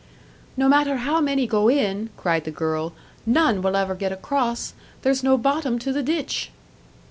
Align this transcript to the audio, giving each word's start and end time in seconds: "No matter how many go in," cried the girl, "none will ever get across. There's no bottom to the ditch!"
"No 0.57 0.67
matter 0.67 0.97
how 0.97 1.21
many 1.21 1.45
go 1.45 1.69
in," 1.69 2.09
cried 2.17 2.45
the 2.45 2.49
girl, 2.49 2.93
"none 3.23 3.61
will 3.61 3.75
ever 3.75 3.93
get 3.93 4.11
across. 4.11 4.73
There's 5.03 5.21
no 5.21 5.37
bottom 5.37 5.77
to 5.77 5.93
the 5.93 6.01
ditch!" 6.01 6.49